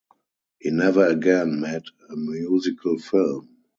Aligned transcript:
He 0.57 0.71
never 0.71 1.05
again 1.05 1.59
made 1.59 1.83
a 2.09 2.15
musical 2.15 2.97
film. 2.97 3.57